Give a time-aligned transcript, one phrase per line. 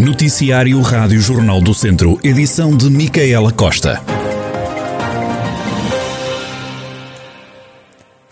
[0.00, 4.00] Noticiário Rádio Jornal do Centro, edição de Micaela Costa.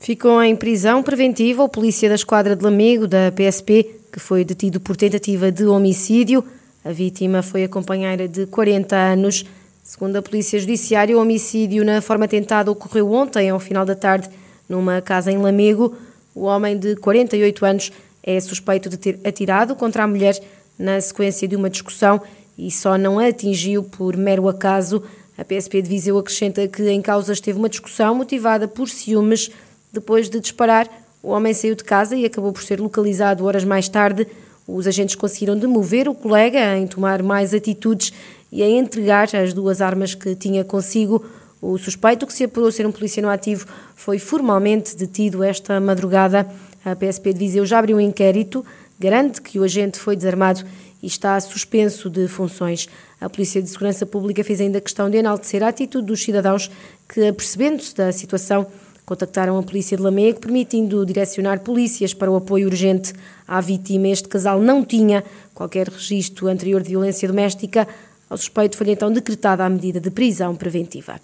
[0.00, 4.78] Ficou em prisão preventiva o polícia da Esquadra de Lamego, da PSP, que foi detido
[4.78, 6.44] por tentativa de homicídio.
[6.84, 9.44] A vítima foi a companheira de 40 anos.
[9.82, 14.30] Segundo a Polícia Judiciária, o homicídio na forma tentada ocorreu ontem, ao final da tarde,
[14.68, 15.96] numa casa em Lamego.
[16.32, 17.92] O homem de 48 anos
[18.22, 20.40] é suspeito de ter atirado contra a mulher
[20.78, 22.20] na sequência de uma discussão
[22.56, 25.02] e só não a atingiu por mero acaso.
[25.36, 29.50] A PSP de Viseu acrescenta que em causa esteve uma discussão motivada por ciúmes.
[29.92, 30.88] Depois de disparar,
[31.22, 34.26] o homem saiu de casa e acabou por ser localizado horas mais tarde.
[34.66, 38.12] Os agentes conseguiram demover o colega em tomar mais atitudes
[38.50, 41.24] e em entregar as duas armas que tinha consigo.
[41.60, 46.46] O suspeito, que se apurou ser um polícia no ativo, foi formalmente detido esta madrugada.
[46.84, 48.64] A PSP de Viseu já abriu um inquérito
[48.98, 50.64] garante que o agente foi desarmado
[51.02, 52.88] e está suspenso de funções.
[53.20, 56.70] A Polícia de Segurança Pública fez ainda questão de enaltecer a atitude dos cidadãos
[57.08, 58.66] que, apercebendo-se da situação,
[59.04, 63.12] contactaram a Polícia de Lamego, permitindo direcionar polícias para o apoio urgente
[63.46, 64.08] à vítima.
[64.08, 65.22] Este casal não tinha
[65.54, 67.86] qualquer registro anterior de violência doméstica.
[68.28, 71.20] Ao suspeito foi então decretada a medida de prisão preventiva.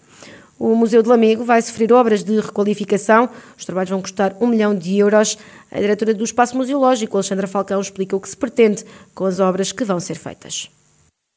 [0.63, 3.29] O Museu de Lamego vai sofrer obras de requalificação.
[3.59, 5.37] Os trabalhos vão custar um milhão de euros.
[5.69, 9.73] A diretora do Espaço Museológico, Alexandra Falcão, explica o que se pretende com as obras
[9.73, 10.71] que vão ser feitas.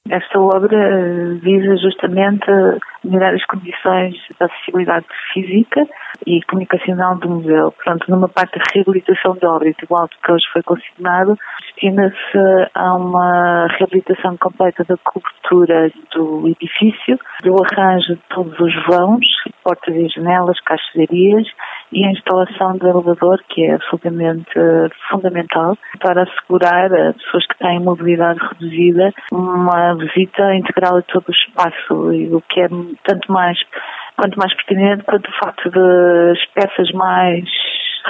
[0.07, 2.45] Esta obra visa justamente
[3.03, 5.83] melhorar as condições da acessibilidade física
[6.27, 7.73] e comunicacional do museu.
[7.83, 13.67] Pronto, numa parte de reabilitação de obra, igual que hoje foi consignado, destina-se a uma
[13.79, 19.25] reabilitação completa da cobertura do edifício, do arranjo de todos os vãos,
[19.63, 21.47] portas e janelas, caixarias
[21.91, 24.51] e a instalação do elevador, que é absolutamente
[25.09, 31.31] fundamental para assegurar a pessoas que têm mobilidade reduzida uma visita integral a todo o
[31.31, 32.67] espaço, e o que é
[33.03, 33.57] tanto mais,
[34.17, 37.43] quanto mais pertinente quanto o facto de as peças mais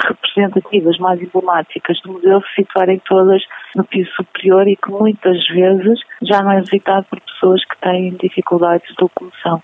[0.04, 3.42] representativas, mais emblemáticas do museu se situarem todas
[3.74, 8.14] no piso superior e que muitas vezes já não é visitado por pessoas que têm
[8.16, 9.62] dificuldades de locomoção.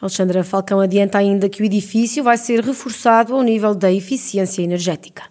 [0.00, 5.22] Alexandra Falcão adianta ainda que o edifício vai ser reforçado ao nível da eficiência energética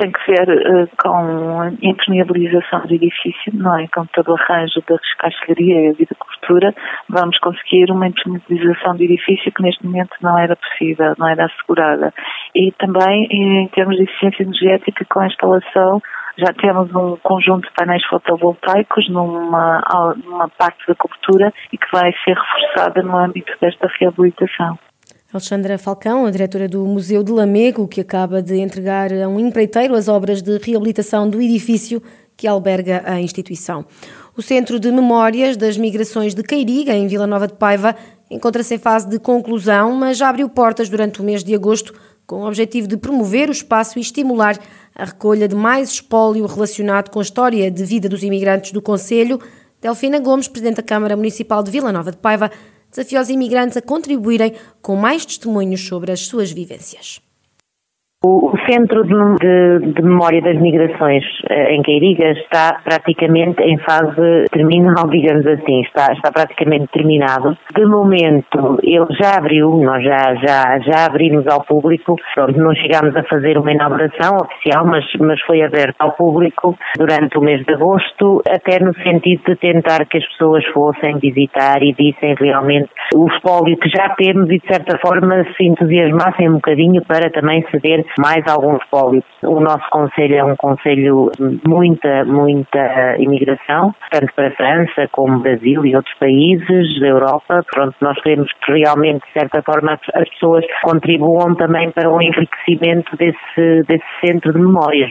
[0.00, 3.86] tem que ser uh, com impermeabilização do edifício, não é?
[3.88, 6.74] Com todo o arranjo da rescalharia e da cobertura,
[7.10, 12.14] vamos conseguir uma impermeabilização do edifício que neste momento não era possível, não era assegurada.
[12.54, 16.02] E também, em termos de eficiência energética, com a instalação
[16.40, 19.82] já temos um conjunto de painéis fotovoltaicos numa,
[20.24, 24.78] numa parte da cobertura e que vai ser reforçada no âmbito desta reabilitação.
[25.32, 29.94] Alexandra Falcão, a diretora do Museu de Lamego, que acaba de entregar a um empreiteiro
[29.94, 32.02] as obras de reabilitação do edifício
[32.36, 33.84] que alberga a instituição.
[34.36, 37.94] O Centro de Memórias das Migrações de Queiriga, em Vila Nova de Paiva,
[38.30, 41.92] encontra-se em fase de conclusão, mas já abriu portas durante o mês de agosto
[42.26, 44.56] com o objetivo de promover o espaço e estimular
[44.94, 49.40] a recolha de mais espólio relacionado com a história de vida dos imigrantes do Conselho.
[49.80, 52.50] Delfina Gomes, Presidente da Câmara Municipal de Vila Nova de Paiva,
[52.88, 57.20] desafia os imigrantes a contribuírem com mais testemunhos sobre as suas vivências.
[58.22, 65.08] O, Centro de, de, Memória das Migrações eh, em Queiriga está praticamente em fase terminal,
[65.08, 67.56] digamos assim, está, está praticamente terminado.
[67.74, 73.16] De momento, ele já abriu, nós já, já, já abrimos ao público, pronto, não chegámos
[73.16, 77.72] a fazer uma inauguração oficial, mas, mas foi aberto ao público durante o mês de
[77.72, 83.26] agosto, até no sentido de tentar que as pessoas fossem visitar e vissem realmente o
[83.28, 88.04] espólio que já temos e de certa forma se entusiasmassem um bocadinho para também ceder
[88.18, 89.24] mais alguns pólios.
[89.42, 95.40] O nosso conselho é um conselho de muita, muita imigração, tanto para a França como
[95.40, 97.64] Brasil e outros países da Europa.
[97.72, 103.16] Pronto, nós queremos que realmente, de certa forma, as pessoas contribuam também para o enriquecimento
[103.16, 105.10] desse, desse centro de memórias.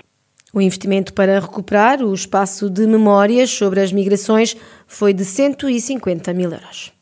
[0.54, 4.56] O investimento para recuperar o espaço de memórias sobre as migrações
[4.88, 6.99] foi de 150 mil euros.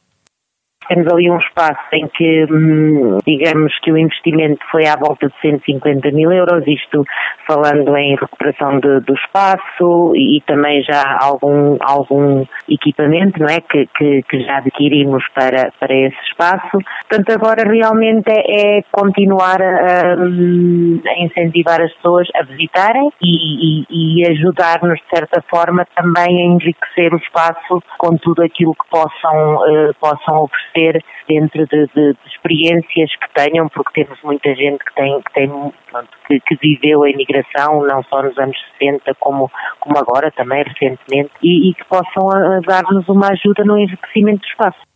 [0.87, 5.33] Temos ali um espaço em que, hum, digamos que o investimento foi à volta de
[5.41, 7.03] 150 mil euros, isto
[7.45, 13.87] falando em recuperação de, do espaço e, também já algum, algum equipamento, não é, que,
[13.97, 16.77] que, que, já adquirimos para, para esse espaço.
[17.09, 24.21] Portanto, agora realmente é, é continuar a, a, incentivar as pessoas a visitarem e, e,
[24.21, 29.55] e ajudar-nos, de certa forma, também a enriquecer o espaço com tudo aquilo que possam,
[29.55, 34.83] uh, possam oferecer ser dentro de, de, de, experiências que tenham, porque temos muita gente
[34.83, 35.49] que tem, que, tem
[35.89, 40.63] pronto, que, que, viveu a imigração, não só nos anos 60, como, como agora também
[40.63, 44.87] recentemente, e, e que possam eh, dar-nos uma ajuda no enriquecimento do espaço.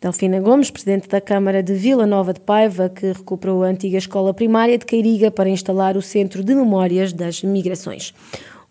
[0.00, 4.32] Delfina Gomes, presidente da Câmara de Vila Nova de Paiva, que recuperou a antiga escola
[4.32, 8.14] primária de Cairiga para instalar o Centro de Memórias das Migrações.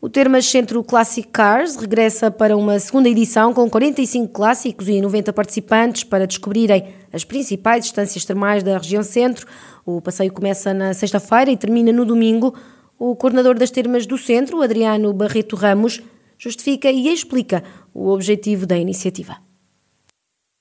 [0.01, 5.34] O Termas Centro Classic Cars regressa para uma segunda edição com 45 clássicos e 90
[5.34, 9.46] participantes para descobrirem as principais estâncias termais da região centro.
[9.86, 12.56] O passeio começa na sexta-feira e termina no domingo.
[12.98, 16.01] O coordenador das termas do centro, Adriano Barreto Ramos,
[16.38, 17.62] justifica e explica
[17.94, 19.36] o objetivo da iniciativa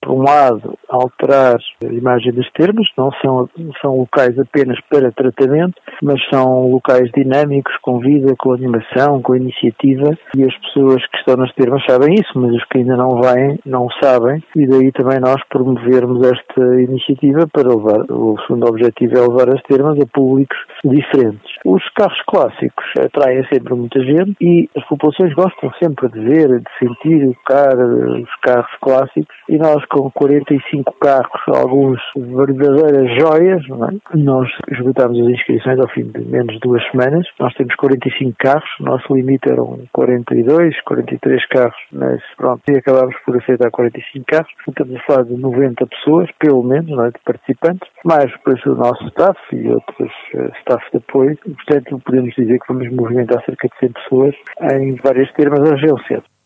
[0.08, 3.48] por um lado, alterar a imagem dos termos, não são,
[3.80, 10.10] são locais apenas para tratamento, mas são locais dinâmicos, com vida, com animação, com iniciativa,
[10.36, 13.58] e as pessoas que estão nas termas sabem isso, mas os que ainda não vêm
[13.66, 19.20] não sabem, e daí também nós promovermos esta iniciativa para levar, o segundo objetivo é
[19.20, 21.50] levar as termas a públicos diferentes.
[21.64, 26.70] Os carros clássicos atraem sempre muita gente e as populações gostam sempre de ver, de
[26.78, 34.16] sentir o carro, os carros clássicos, e nós com 45 carros, alguns verdadeiras joias, é?
[34.16, 37.26] nós esgotámos as inscrições ao fim de menos de duas semanas.
[37.38, 43.36] Nós temos 45 carros, nosso limite eram 42, 43 carros, mas pronto, e acabámos por
[43.36, 44.52] aceitar 45 carros.
[44.66, 47.10] Estamos a falar de 90 pessoas, pelo menos, é?
[47.10, 51.38] de participantes, mais depois o nosso staff e outros uh, staff de apoio.
[51.38, 54.34] Portanto, podemos dizer que vamos movimentar cerca de 100 pessoas
[54.72, 56.37] em várias termas região centro.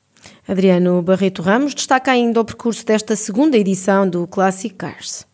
[0.47, 5.25] Adriano Barreto Ramos destaca ainda o percurso desta segunda edição do Classic Cars.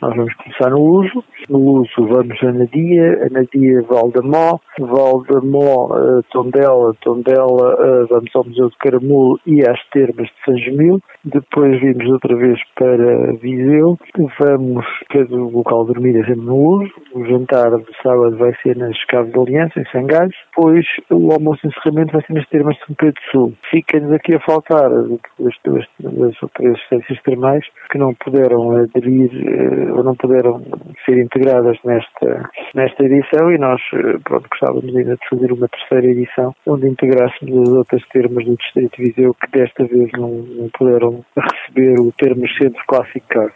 [0.00, 1.24] Nós vamos começar no uso.
[1.50, 8.44] No uso vamos a Nadia, a Nadia Valdemó, Valdemó uh, Tondela, Tondela uh, vamos ao
[8.44, 11.00] Museu de Caramulo e às Termas de São Gemil.
[11.24, 13.98] Depois vimos outra vez para Viseu.
[14.38, 14.86] Vamos,
[15.30, 16.92] o local de dormir é sempre no uso.
[17.14, 20.36] O jantar de sábado vai ser nas Caves de Aliança, em Sangalhos.
[20.54, 23.52] Depois o almoço de encerramento vai ser nas Termas de São Pedro do Sul.
[23.68, 30.14] Fica-nos aqui a faltar as três estâncias termais que não puderam aderir uh, ou não
[30.14, 30.62] puderam
[31.04, 36.06] ser integradas nesta, nesta edição e nós eh, pronto, gostávamos ainda de fazer uma terceira
[36.06, 40.68] edição onde integrássemos as outras termas do Distrito de Viseu que desta vez não, não
[40.76, 43.50] puderam receber o termo Centro Clássico.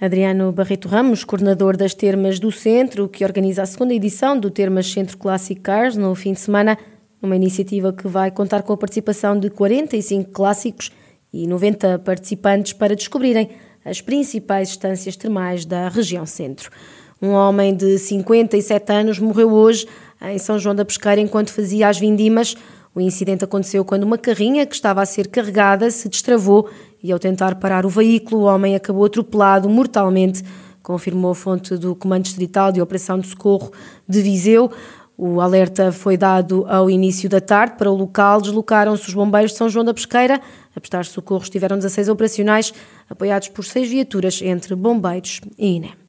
[0.00, 4.90] Adriano Barreto Ramos, coordenador das Termas do Centro, que organiza a segunda edição do Termas
[4.90, 6.76] Centro Classic Cars no fim de semana,
[7.22, 10.90] uma iniciativa que vai contar com a participação de 45 clássicos
[11.32, 13.48] e 90 participantes para descobrirem
[13.84, 16.70] as principais estâncias termais da região centro.
[17.20, 19.86] Um homem de 57 anos morreu hoje
[20.20, 22.56] em São João da Pesqueira enquanto fazia as vindimas.
[22.94, 26.68] O incidente aconteceu quando uma carrinha que estava a ser carregada se destravou
[27.02, 30.42] e, ao tentar parar o veículo, o homem acabou atropelado mortalmente,
[30.82, 33.72] confirmou a fonte do Comando Distrital de Operação de Socorro
[34.08, 34.70] de Viseu.
[35.16, 37.76] O alerta foi dado ao início da tarde.
[37.76, 40.40] Para o local, deslocaram-se os bombeiros de São João da Pesqueira.
[40.74, 42.72] A prestar socorros tiveram 16 operacionais,
[43.08, 46.01] apoiados por seis viaturas entre bombeiros e INE.